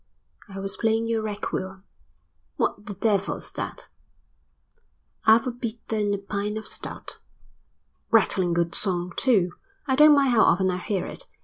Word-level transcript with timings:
"I 0.49 0.59
was 0.59 0.77
playing 0.77 1.07
your 1.09 1.21
requiem." 1.21 1.83
"What 2.55 2.87
the 2.87 2.95
devil's 2.95 3.51
that?" 3.51 3.87
"'Alf 5.27 5.45
o' 5.45 5.51
bitter 5.51 5.79
an' 5.95 6.15
a 6.15 6.17
pint 6.17 6.57
of 6.57 6.67
stout." 6.67 7.19
"A 7.19 7.19
rattling 8.09 8.53
good 8.53 8.73
song 8.73 9.13
too. 9.15 9.51
I 9.85 9.95
don't 9.95 10.15
mind 10.15 10.31
how 10.31 10.41
often 10.41 10.71
I 10.71 10.79
hear 10.79 11.05
it. 11.05 11.27